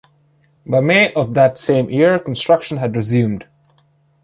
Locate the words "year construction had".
1.91-2.95